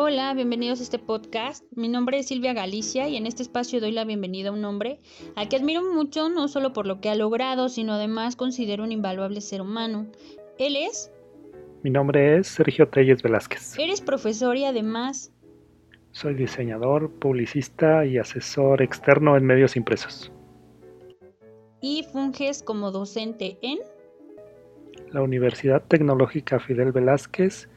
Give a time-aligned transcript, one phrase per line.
[0.00, 1.64] Hola, bienvenidos a este podcast.
[1.74, 5.00] Mi nombre es Silvia Galicia y en este espacio doy la bienvenida a un hombre
[5.34, 8.92] al que admiro mucho no solo por lo que ha logrado, sino además considero un
[8.92, 10.06] invaluable ser humano.
[10.56, 11.10] Él es...
[11.82, 13.76] Mi nombre es Sergio Telles Velázquez.
[13.76, 15.32] Eres profesor y además...
[16.12, 20.30] Soy diseñador, publicista y asesor externo en medios impresos.
[21.80, 23.78] Y funges como docente en...
[25.10, 27.68] La Universidad Tecnológica Fidel Velázquez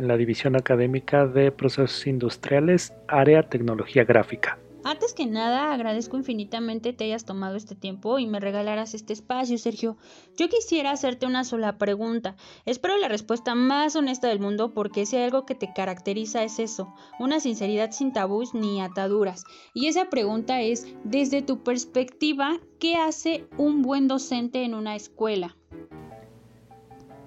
[0.00, 4.58] en la División Académica de Procesos Industriales, Área Tecnología Gráfica.
[4.82, 9.58] Antes que nada, agradezco infinitamente te hayas tomado este tiempo y me regalaras este espacio,
[9.58, 9.98] Sergio.
[10.38, 12.34] Yo quisiera hacerte una sola pregunta.
[12.64, 16.94] Espero la respuesta más honesta del mundo porque si algo que te caracteriza es eso,
[17.18, 19.44] una sinceridad sin tabús ni ataduras.
[19.74, 25.58] Y esa pregunta es, desde tu perspectiva, ¿qué hace un buen docente en una escuela?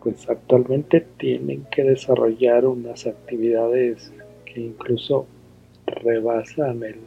[0.04, 4.12] Pues actualmente tienen que desarrollar unas actividades
[4.46, 5.26] que incluso
[5.86, 6.98] rebasan el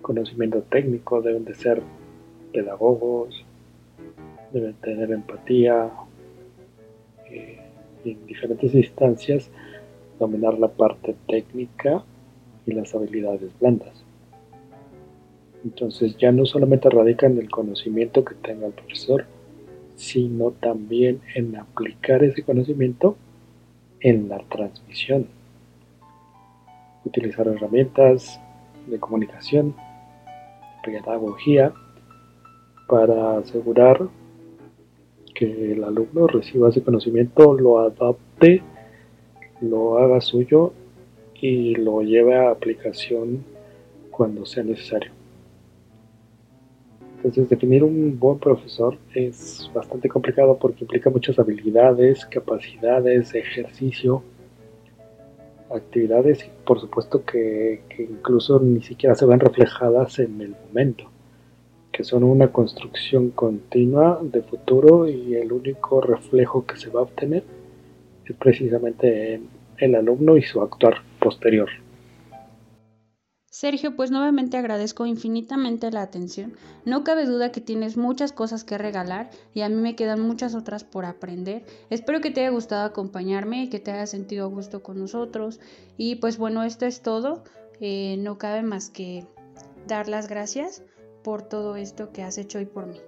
[0.00, 1.82] conocimiento técnico, deben de ser
[2.52, 3.44] pedagogos,
[4.52, 5.90] deben tener empatía,
[7.28, 7.58] eh,
[8.04, 9.50] en diferentes instancias
[10.20, 12.04] dominar la parte técnica
[12.64, 14.04] y las habilidades blandas.
[15.64, 19.24] Entonces ya no solamente radica en el conocimiento que tenga el profesor,
[19.96, 23.16] sino también en aplicar ese conocimiento
[24.00, 25.26] en la transmisión.
[27.04, 28.40] Utilizar herramientas
[28.86, 29.74] de comunicación,
[30.82, 31.72] pedagogía,
[32.86, 34.08] para asegurar
[35.34, 38.62] que el alumno reciba ese conocimiento, lo adapte,
[39.60, 40.72] lo haga suyo
[41.40, 43.44] y lo lleve a aplicación
[44.10, 45.23] cuando sea necesario.
[47.24, 54.22] Entonces, definir un buen profesor es bastante complicado porque implica muchas habilidades, capacidades, ejercicio,
[55.74, 61.10] actividades y por supuesto que, incluso ni siquiera se ven reflejadas en el momento,
[61.90, 67.04] que son una construcción continua de futuro y el único reflejo que se va a
[67.04, 67.42] obtener
[68.26, 69.40] es precisamente
[69.78, 71.70] el alumno y su actuar posterior.
[73.54, 76.56] Sergio, pues nuevamente agradezco infinitamente la atención.
[76.84, 80.56] No cabe duda que tienes muchas cosas que regalar y a mí me quedan muchas
[80.56, 81.64] otras por aprender.
[81.88, 85.60] Espero que te haya gustado acompañarme y que te haya sentido a gusto con nosotros.
[85.96, 87.44] Y pues bueno, esto es todo.
[87.78, 89.24] Eh, no cabe más que
[89.86, 90.82] dar las gracias
[91.22, 92.98] por todo esto que has hecho hoy por mí.